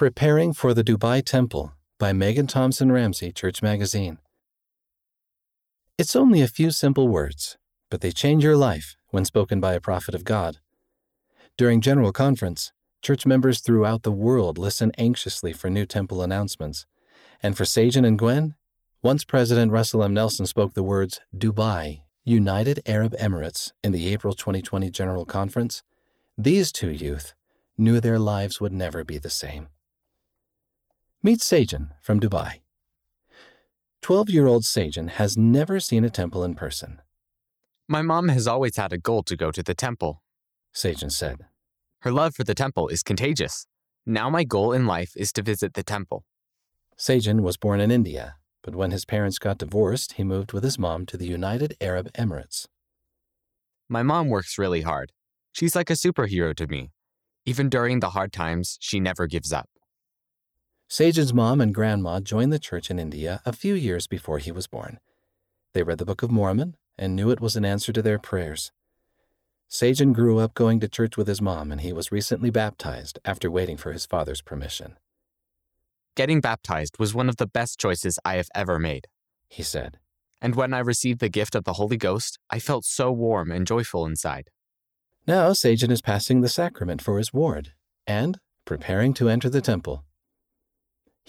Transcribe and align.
Preparing 0.00 0.54
for 0.54 0.72
the 0.72 0.82
Dubai 0.82 1.22
Temple 1.22 1.74
by 1.98 2.14
Megan 2.14 2.46
Thompson 2.46 2.90
Ramsey, 2.90 3.32
Church 3.32 3.62
Magazine. 3.62 4.16
It's 5.98 6.16
only 6.16 6.40
a 6.40 6.48
few 6.48 6.70
simple 6.70 7.06
words, 7.06 7.58
but 7.90 8.00
they 8.00 8.10
change 8.10 8.42
your 8.42 8.56
life 8.56 8.96
when 9.10 9.26
spoken 9.26 9.60
by 9.60 9.74
a 9.74 9.86
prophet 9.88 10.14
of 10.14 10.24
God. 10.24 10.56
During 11.58 11.82
General 11.82 12.12
Conference, 12.12 12.72
church 13.02 13.26
members 13.26 13.60
throughout 13.60 14.02
the 14.02 14.10
world 14.10 14.56
listen 14.56 14.90
anxiously 14.96 15.52
for 15.52 15.68
new 15.68 15.84
temple 15.84 16.22
announcements. 16.22 16.86
And 17.42 17.54
for 17.54 17.66
Sagen 17.66 18.06
and 18.06 18.18
Gwen, 18.18 18.54
once 19.02 19.24
President 19.24 19.70
Russell 19.70 20.02
M. 20.02 20.14
Nelson 20.14 20.46
spoke 20.46 20.72
the 20.72 20.82
words 20.82 21.20
Dubai, 21.36 22.04
United 22.24 22.80
Arab 22.86 23.14
Emirates, 23.18 23.72
in 23.84 23.92
the 23.92 24.08
April 24.14 24.32
2020 24.32 24.88
General 24.88 25.26
Conference, 25.26 25.82
these 26.38 26.72
two 26.72 26.90
youth 26.90 27.34
knew 27.76 28.00
their 28.00 28.18
lives 28.18 28.62
would 28.62 28.72
never 28.72 29.04
be 29.04 29.18
the 29.18 29.28
same. 29.28 29.68
Meet 31.22 31.42
Sagen 31.42 31.90
from 32.00 32.18
Dubai. 32.18 32.60
12 34.00 34.30
year 34.30 34.46
old 34.46 34.64
Sagen 34.64 35.08
has 35.08 35.36
never 35.36 35.78
seen 35.78 36.02
a 36.02 36.08
temple 36.08 36.42
in 36.42 36.54
person. 36.54 37.02
My 37.86 38.00
mom 38.00 38.28
has 38.28 38.46
always 38.46 38.78
had 38.78 38.94
a 38.94 38.96
goal 38.96 39.22
to 39.24 39.36
go 39.36 39.50
to 39.50 39.62
the 39.62 39.74
temple. 39.74 40.22
Sagen 40.72 41.10
said. 41.10 41.44
Her 42.00 42.10
love 42.10 42.34
for 42.34 42.44
the 42.44 42.54
temple 42.54 42.88
is 42.88 43.02
contagious. 43.02 43.66
Now 44.06 44.30
my 44.30 44.44
goal 44.44 44.72
in 44.72 44.86
life 44.86 45.12
is 45.14 45.30
to 45.34 45.42
visit 45.42 45.74
the 45.74 45.82
temple. 45.82 46.24
Sagen 46.96 47.42
was 47.42 47.58
born 47.58 47.80
in 47.80 47.90
India, 47.90 48.36
but 48.62 48.74
when 48.74 48.90
his 48.90 49.04
parents 49.04 49.38
got 49.38 49.58
divorced, 49.58 50.14
he 50.14 50.24
moved 50.24 50.54
with 50.54 50.64
his 50.64 50.78
mom 50.78 51.04
to 51.04 51.18
the 51.18 51.28
United 51.28 51.76
Arab 51.82 52.10
Emirates. 52.14 52.66
My 53.90 54.02
mom 54.02 54.30
works 54.30 54.56
really 54.56 54.80
hard. 54.80 55.12
She's 55.52 55.76
like 55.76 55.90
a 55.90 56.00
superhero 56.00 56.56
to 56.56 56.66
me. 56.66 56.92
Even 57.44 57.68
during 57.68 58.00
the 58.00 58.10
hard 58.10 58.32
times, 58.32 58.78
she 58.80 59.00
never 59.00 59.26
gives 59.26 59.52
up. 59.52 59.68
Sagen's 60.90 61.32
mom 61.32 61.60
and 61.60 61.72
grandma 61.72 62.18
joined 62.18 62.52
the 62.52 62.58
church 62.58 62.90
in 62.90 62.98
India 62.98 63.40
a 63.46 63.52
few 63.52 63.74
years 63.74 64.08
before 64.08 64.38
he 64.38 64.50
was 64.50 64.66
born. 64.66 64.98
They 65.72 65.84
read 65.84 65.98
the 65.98 66.04
Book 66.04 66.24
of 66.24 66.32
Mormon 66.32 66.76
and 66.98 67.14
knew 67.14 67.30
it 67.30 67.40
was 67.40 67.54
an 67.54 67.64
answer 67.64 67.92
to 67.92 68.02
their 68.02 68.18
prayers. 68.18 68.72
Sagen 69.68 70.12
grew 70.12 70.40
up 70.40 70.52
going 70.52 70.80
to 70.80 70.88
church 70.88 71.16
with 71.16 71.28
his 71.28 71.40
mom, 71.40 71.70
and 71.70 71.80
he 71.80 71.92
was 71.92 72.10
recently 72.10 72.50
baptized 72.50 73.20
after 73.24 73.48
waiting 73.48 73.76
for 73.76 73.92
his 73.92 74.04
father's 74.04 74.42
permission. 74.42 74.96
Getting 76.16 76.40
baptized 76.40 76.98
was 76.98 77.14
one 77.14 77.28
of 77.28 77.36
the 77.36 77.46
best 77.46 77.78
choices 77.78 78.18
I 78.24 78.34
have 78.34 78.48
ever 78.52 78.80
made, 78.80 79.06
he 79.48 79.62
said. 79.62 80.00
And 80.42 80.56
when 80.56 80.74
I 80.74 80.80
received 80.80 81.20
the 81.20 81.28
gift 81.28 81.54
of 81.54 81.62
the 81.62 81.74
Holy 81.74 81.98
Ghost, 81.98 82.40
I 82.50 82.58
felt 82.58 82.84
so 82.84 83.12
warm 83.12 83.52
and 83.52 83.64
joyful 83.64 84.06
inside. 84.06 84.50
Now 85.24 85.52
Sagen 85.52 85.92
is 85.92 86.02
passing 86.02 86.40
the 86.40 86.48
sacrament 86.48 87.00
for 87.00 87.18
his 87.18 87.32
ward 87.32 87.74
and 88.08 88.40
preparing 88.64 89.14
to 89.14 89.28
enter 89.28 89.48
the 89.48 89.60
temple. 89.60 90.04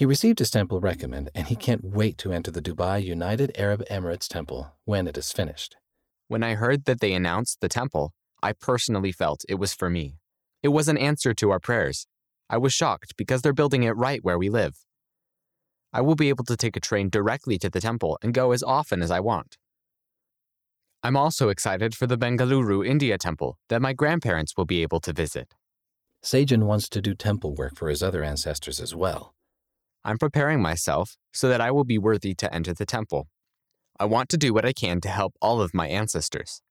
He 0.00 0.06
received 0.06 0.38
his 0.38 0.50
temple 0.50 0.80
recommend, 0.80 1.28
and 1.34 1.48
he 1.48 1.54
can't 1.54 1.84
wait 1.84 2.16
to 2.16 2.32
enter 2.32 2.50
the 2.50 2.62
Dubai 2.62 3.04
United 3.04 3.52
Arab 3.58 3.84
Emirates 3.90 4.26
temple 4.26 4.72
when 4.86 5.06
it 5.06 5.18
is 5.18 5.30
finished. 5.30 5.76
When 6.26 6.42
I 6.42 6.54
heard 6.54 6.86
that 6.86 7.00
they 7.00 7.12
announced 7.12 7.60
the 7.60 7.68
temple, 7.68 8.14
I 8.42 8.54
personally 8.54 9.12
felt 9.12 9.44
it 9.46 9.56
was 9.56 9.74
for 9.74 9.90
me. 9.90 10.16
It 10.62 10.68
was 10.68 10.88
an 10.88 10.96
answer 10.96 11.34
to 11.34 11.50
our 11.50 11.60
prayers. 11.60 12.06
I 12.48 12.56
was 12.56 12.72
shocked 12.72 13.14
because 13.18 13.42
they're 13.42 13.52
building 13.52 13.82
it 13.82 13.90
right 13.90 14.24
where 14.24 14.38
we 14.38 14.48
live. 14.48 14.72
I 15.92 16.00
will 16.00 16.16
be 16.16 16.30
able 16.30 16.44
to 16.44 16.56
take 16.56 16.78
a 16.78 16.86
train 16.88 17.10
directly 17.10 17.58
to 17.58 17.68
the 17.68 17.82
temple 17.82 18.18
and 18.22 18.32
go 18.32 18.52
as 18.52 18.62
often 18.62 19.02
as 19.02 19.10
I 19.10 19.20
want. 19.20 19.58
I'm 21.02 21.14
also 21.18 21.50
excited 21.50 21.94
for 21.94 22.06
the 22.06 22.16
Bengaluru 22.16 22.88
India 22.88 23.18
temple 23.18 23.58
that 23.68 23.82
my 23.82 23.92
grandparents 23.92 24.56
will 24.56 24.64
be 24.64 24.80
able 24.80 25.00
to 25.00 25.12
visit. 25.12 25.52
Sagen 26.22 26.64
wants 26.64 26.88
to 26.88 27.02
do 27.02 27.14
temple 27.14 27.54
work 27.54 27.76
for 27.76 27.90
his 27.90 28.02
other 28.02 28.24
ancestors 28.24 28.80
as 28.80 28.94
well. 28.94 29.34
I'm 30.04 30.18
preparing 30.18 30.62
myself 30.62 31.16
so 31.32 31.48
that 31.48 31.60
I 31.60 31.70
will 31.70 31.84
be 31.84 31.98
worthy 31.98 32.34
to 32.34 32.54
enter 32.54 32.72
the 32.72 32.86
temple. 32.86 33.28
I 33.98 34.06
want 34.06 34.28
to 34.30 34.38
do 34.38 34.54
what 34.54 34.64
I 34.64 34.72
can 34.72 35.00
to 35.02 35.08
help 35.08 35.34
all 35.42 35.60
of 35.60 35.74
my 35.74 35.88
ancestors. 35.88 36.62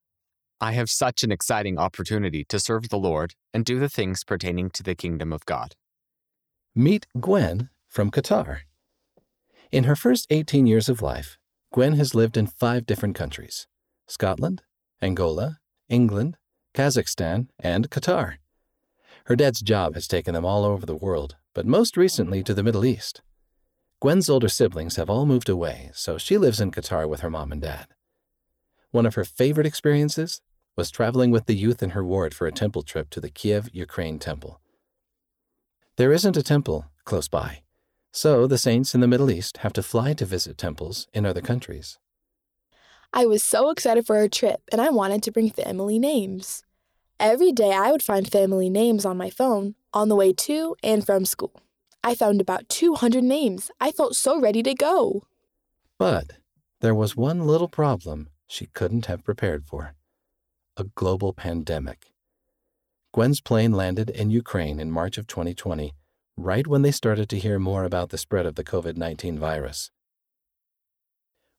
I 0.59 0.72
have 0.74 0.90
such 0.90 1.24
an 1.24 1.31
exciting 1.31 1.78
opportunity 1.78 2.44
to 2.50 2.59
serve 2.59 2.90
the 2.90 2.98
Lord 2.98 3.34
and 3.54 3.64
do 3.64 3.80
the 3.80 3.88
things 3.88 4.24
pertaining 4.24 4.72
to 4.72 4.84
the 4.84 4.96
kingdom 4.96 5.31
of 5.31 5.46
God. 5.46 5.76
Meet 6.76 7.08
Gwen 7.20 7.70
from 7.88 8.12
Qatar. 8.12 8.62
In 9.72 9.84
her 9.84 9.96
first 9.96 10.28
18 10.30 10.66
years 10.66 10.90
of 10.90 11.02
life, 11.02 11.38
Gwen 11.72 11.94
has 11.94 12.16
lived 12.16 12.36
in 12.36 12.48
five 12.48 12.86
different 12.86 13.16
countries 13.16 13.68
Scotland, 14.08 14.64
Angola, 15.02 15.59
England, 15.88 16.36
Kazakhstan, 16.74 17.48
and 17.59 17.90
Qatar. 17.90 18.38
Her 19.30 19.36
dad's 19.36 19.62
job 19.62 19.94
has 19.94 20.08
taken 20.08 20.34
them 20.34 20.44
all 20.44 20.66
over 20.66 20.88
the 20.88 20.96
world, 20.96 21.36
but 21.54 21.68
most 21.68 21.96
recently 21.96 22.42
to 22.42 22.54
the 22.56 22.64
Middle 22.64 22.84
East. 22.84 23.22
Gwen's 24.02 24.28
older 24.28 24.50
siblings 24.50 24.96
have 24.96 25.08
all 25.08 25.28
moved 25.28 25.50
away, 25.50 25.92
so 25.94 26.18
she 26.18 26.36
lives 26.36 26.60
in 26.60 26.72
Qatar 26.72 27.08
with 27.08 27.20
her 27.20 27.30
mom 27.30 27.52
and 27.52 27.62
dad. 27.62 27.90
One 28.90 29.06
of 29.06 29.14
her 29.14 29.24
favorite 29.24 29.68
experiences 29.68 30.42
was 30.76 30.90
traveling 30.90 31.30
with 31.30 31.46
the 31.46 31.56
youth 31.56 31.84
in 31.84 31.92
her 31.92 32.04
ward 32.04 32.34
for 32.34 32.48
a 32.48 32.52
temple 32.52 32.82
trip 32.82 33.12
to 33.12 33.22
the 33.22 33.30
Kiev, 33.30 33.70
Ukraine 33.72 34.18
temple. 34.18 34.62
There 35.98 36.12
isn't 36.12 36.36
a 36.36 36.42
temple 36.42 36.86
close 37.06 37.28
by, 37.28 37.62
so 38.12 38.48
the 38.48 38.58
saints 38.58 38.96
in 38.96 39.02
the 39.02 39.08
Middle 39.08 39.30
East 39.30 39.58
have 39.58 39.74
to 39.74 39.84
fly 39.84 40.14
to 40.14 40.26
visit 40.26 40.58
temples 40.58 41.08
in 41.14 41.28
other 41.28 41.42
countries. 41.42 42.00
I 43.14 43.28
was 43.28 43.44
so 43.44 43.70
excited 43.70 44.08
for 44.08 44.18
our 44.18 44.28
trip, 44.28 44.62
and 44.72 44.82
I 44.82 44.90
wanted 44.90 45.22
to 45.22 45.32
bring 45.32 45.52
family 45.52 46.00
names. 46.00 46.64
Every 47.19 47.52
day 47.52 47.74
I 47.74 47.91
would 47.91 48.02
find 48.02 48.31
family 48.31 48.69
names 48.69 49.03
on 49.03 49.18
my 49.18 49.30
phone 49.30 49.75
on 49.94 50.07
the 50.07 50.16
way 50.16 50.31
to 50.31 50.78
and 50.81 51.06
from 51.06 51.25
school. 51.25 51.62
I 52.02 52.16
found 52.16 52.40
about 52.40 52.69
200 52.69 53.22
names. 53.22 53.69
I 53.78 53.91
felt 53.91 54.16
so 54.16 54.40
ready 54.40 54.63
to 54.63 54.74
go. 54.74 55.24
But 55.97 56.38
there 56.80 56.96
was 56.96 57.18
one 57.18 57.46
little 57.46 57.68
problem 57.68 58.30
she 58.47 58.68
couldn't 58.68 59.07
have 59.07 59.25
prepared 59.25 59.66
for 59.66 59.96
a 60.78 60.85
global 60.85 61.34
pandemic. 61.34 62.13
Gwen's 63.12 63.41
plane 63.41 63.74
landed 63.74 64.09
in 64.09 64.30
Ukraine 64.31 64.80
in 64.80 64.90
March 64.90 65.18
of 65.18 65.28
2020, 65.28 65.94
right 66.38 66.66
when 66.68 66.84
they 66.84 66.91
started 66.91 67.28
to 67.30 67.40
hear 67.40 67.59
more 67.59 67.84
about 67.84 68.12
the 68.12 68.18
spread 68.18 68.46
of 68.46 68.56
the 68.56 68.63
COVID 68.63 68.96
19 68.96 69.38
virus. 69.38 69.91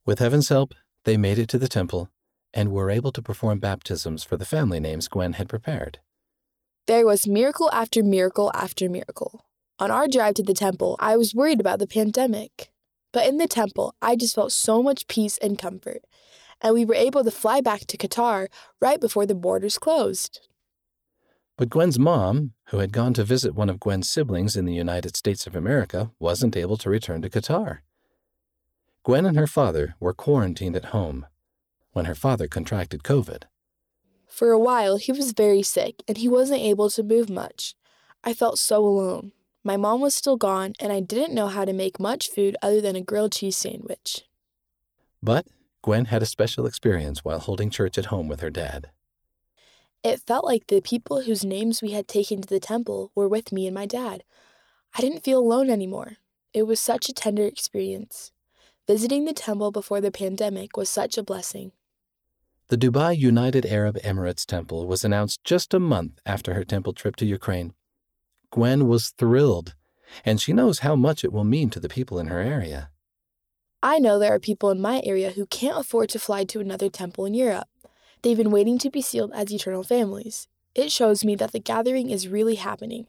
With 0.07 0.21
heaven's 0.21 0.49
help, 0.49 0.73
they 1.05 1.19
made 1.19 1.39
it 1.39 1.51
to 1.51 1.59
the 1.59 1.69
temple 1.69 2.09
and 2.53 2.71
were 2.71 2.91
able 2.91 3.13
to 3.13 3.23
perform 3.23 3.59
baptisms 3.59 4.25
for 4.25 4.37
the 4.37 4.45
family 4.45 4.81
names 4.81 5.09
Gwen 5.09 5.35
had 5.35 5.49
prepared. 5.49 6.01
There 6.87 7.07
was 7.07 7.27
miracle 7.27 7.71
after 7.73 8.03
miracle 8.03 8.51
after 8.55 8.89
miracle. 8.89 9.47
On 9.79 9.91
our 9.91 10.09
drive 10.09 10.35
to 10.35 10.43
the 10.43 10.55
temple, 10.55 10.97
I 10.99 11.17
was 11.17 11.35
worried 11.35 11.61
about 11.61 11.79
the 11.79 11.87
pandemic. 11.87 12.71
But 13.13 13.27
in 13.27 13.39
the 13.39 13.49
temple, 13.49 13.95
I 14.03 14.17
just 14.17 14.35
felt 14.35 14.53
so 14.53 14.83
much 14.83 15.09
peace 15.09 15.39
and 15.39 15.59
comfort. 15.59 16.05
And 16.61 16.75
we 16.75 16.85
were 16.85 16.95
able 16.95 17.25
to 17.25 17.31
fly 17.31 17.61
back 17.61 17.87
to 17.87 17.97
Qatar 17.97 18.49
right 18.81 19.01
before 19.01 19.27
the 19.27 19.35
borders 19.35 19.79
closed. 19.79 20.41
But 21.57 21.71
Gwen's 21.71 21.99
mom, 21.99 22.53
who 22.67 22.79
had 22.79 22.93
gone 22.93 23.15
to 23.15 23.25
visit 23.25 23.55
one 23.55 23.71
of 23.71 23.81
Gwen's 23.81 24.11
siblings 24.11 24.57
in 24.57 24.65
the 24.65 24.75
United 24.75 25.17
States 25.17 25.47
of 25.47 25.57
America, 25.57 26.11
wasn't 26.19 26.57
able 26.57 26.77
to 26.79 26.91
return 26.91 27.23
to 27.23 27.31
Qatar. 27.31 27.79
Gwen 29.05 29.27
and 29.27 29.37
her 29.37 29.47
father 29.47 29.95
were 29.99 30.13
quarantined 30.13 30.77
at 30.77 30.87
home 30.87 31.27
when 31.93 32.05
her 32.05 32.15
father 32.15 32.47
contracted 32.47 33.03
COVID. 33.03 33.45
For 34.27 34.51
a 34.53 34.59
while, 34.59 34.97
he 34.97 35.13
was 35.13 35.33
very 35.33 35.63
sick 35.63 36.03
and 36.07 36.17
he 36.19 36.29
wasn't 36.29 36.61
able 36.61 36.89
to 36.91 37.03
move 37.03 37.29
much. 37.29 37.75
I 38.23 38.35
felt 38.35 38.59
so 38.59 38.85
alone. 38.85 39.33
My 39.63 39.77
mom 39.77 40.01
was 40.01 40.15
still 40.15 40.37
gone, 40.37 40.73
and 40.81 40.91
I 40.91 41.01
didn't 41.01 41.35
know 41.35 41.49
how 41.49 41.67
to 41.67 41.73
make 41.75 42.01
much 42.01 42.31
food 42.31 42.57
other 42.63 42.81
than 42.81 42.97
a 42.97 43.03
grilled 43.03 43.33
cheese 43.33 43.59
sandwich. 43.59 44.23
But 45.23 45.47
Gwen 45.83 46.07
had 46.07 46.23
a 46.23 46.27
special 46.27 46.65
experience 46.65 47.25
while 47.25 47.41
holding 47.41 47.69
church 47.69 47.99
at 47.99 48.07
home 48.07 48.27
with 48.27 48.41
her 48.41 48.51
dad. 48.51 48.91
It 50.03 50.23
felt 50.27 50.47
like 50.47 50.67
the 50.67 50.81
people 50.81 51.23
whose 51.23 51.45
names 51.45 51.83
we 51.83 51.91
had 51.91 52.09
taken 52.09 52.41
to 52.41 52.49
the 52.49 52.61
temple 52.61 53.13
were 53.15 53.29
with 53.29 53.53
me 53.53 53.67
and 53.67 53.75
my 53.75 53.85
dad. 53.85 54.25
I 54.97 55.03
didn't 55.03 55.25
feel 55.25 55.39
alone 55.39 55.69
anymore. 55.69 56.17
It 56.55 56.63
was 56.63 56.81
such 56.81 57.11
a 57.11 57.13
tender 57.13 57.45
experience. 57.45 58.33
Visiting 58.87 59.27
the 59.27 59.35
temple 59.35 59.71
before 59.71 60.01
the 60.01 60.11
pandemic 60.11 60.77
was 60.77 60.89
such 60.89 61.19
a 61.19 61.23
blessing. 61.23 61.73
The 62.71 62.79
Dubai 62.79 63.19
United 63.19 63.67
Arab 63.67 63.97
Emirates 63.97 64.47
Temple 64.47 64.87
was 64.87 65.05
announced 65.05 65.43
just 65.43 65.75
a 65.75 65.81
month 65.81 66.21
after 66.25 66.55
her 66.55 66.63
temple 66.63 66.93
trip 66.93 67.17
to 67.17 67.27
Ukraine. 67.27 67.75
Gwen 68.53 68.87
was 68.87 69.09
thrilled, 69.09 69.75
and 70.25 70.41
she 70.41 70.53
knows 70.53 70.79
how 70.79 70.95
much 70.95 71.25
it 71.25 71.33
will 71.33 71.43
mean 71.43 71.71
to 71.71 71.81
the 71.81 71.89
people 71.89 72.21
in 72.21 72.29
her 72.29 72.39
area. 72.39 72.91
I 73.83 73.99
know 73.99 74.21
there 74.21 74.33
are 74.33 74.39
people 74.39 74.71
in 74.71 74.81
my 74.81 75.03
area 75.05 75.33
who 75.33 75.47
can't 75.47 75.81
afford 75.81 76.11
to 76.11 76.21
fly 76.21 76.45
to 76.45 76.61
another 76.61 76.89
temple 76.89 77.25
in 77.27 77.35
Europe. 77.35 77.67
They've 78.23 78.37
been 78.37 78.53
waiting 78.53 78.79
to 78.79 78.91
be 78.91 79.03
sealed 79.03 79.33
as 79.35 79.53
eternal 79.53 79.83
families. 79.83 80.47
It 80.73 80.93
shows 80.93 81.25
me 81.25 81.35
that 81.35 81.51
the 81.51 81.59
gathering 81.59 82.09
is 82.09 82.29
really 82.29 82.55
happening. 82.55 83.09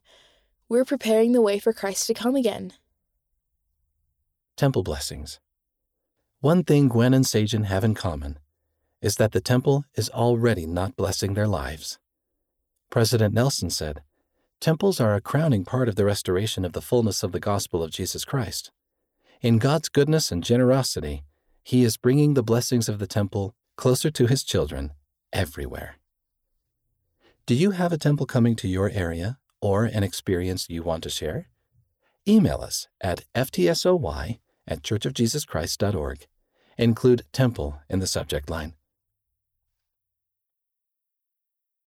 We're 0.69 0.85
preparing 0.85 1.33
the 1.33 1.41
way 1.47 1.59
for 1.59 1.71
Christ 1.71 2.07
to 2.07 2.15
come 2.15 2.35
again. 2.35 2.73
Temple 4.57 4.81
Blessings 4.81 5.39
One 6.39 6.63
thing 6.63 6.87
Gwen 6.87 7.13
and 7.13 7.27
Sagen 7.27 7.65
have 7.65 7.83
in 7.83 7.93
common 7.93 8.39
is 9.01 9.15
that 9.15 9.31
the 9.31 9.41
temple 9.41 9.85
is 9.95 10.09
already 10.09 10.65
not 10.65 10.95
blessing 10.95 11.33
their 11.33 11.47
lives. 11.47 11.97
President 12.89 13.33
Nelson 13.33 13.69
said, 13.69 14.01
Temples 14.59 14.99
are 14.99 15.15
a 15.15 15.21
crowning 15.21 15.65
part 15.65 15.89
of 15.89 15.95
the 15.95 16.05
restoration 16.05 16.63
of 16.63 16.73
the 16.73 16.81
fullness 16.81 17.23
of 17.23 17.31
the 17.31 17.39
gospel 17.39 17.81
of 17.81 17.89
Jesus 17.89 18.23
Christ. 18.23 18.71
In 19.41 19.57
God's 19.57 19.89
goodness 19.89 20.31
and 20.31 20.43
generosity, 20.43 21.23
He 21.63 21.83
is 21.83 21.97
bringing 21.97 22.35
the 22.35 22.43
blessings 22.43 22.87
of 22.87 22.99
the 22.99 23.07
temple 23.07 23.55
closer 23.75 24.11
to 24.11 24.27
His 24.27 24.43
children 24.43 24.91
everywhere. 25.33 25.95
Do 27.47 27.55
you 27.55 27.71
have 27.71 27.91
a 27.91 27.97
temple 27.97 28.27
coming 28.27 28.55
to 28.57 28.67
your 28.67 28.91
area 28.91 29.39
or 29.61 29.85
an 29.85 30.03
experience 30.03 30.69
you 30.69 30.83
want 30.83 31.01
to 31.03 31.09
share? 31.09 31.47
Email 32.27 32.61
us 32.61 32.87
at 33.01 33.25
ftsoy 33.33 34.39
at 34.67 34.83
churchofjesuschrist.org. 34.83 36.27
Include 36.77 37.23
temple 37.33 37.79
in 37.89 37.99
the 37.99 38.07
subject 38.07 38.49
line. 38.49 38.75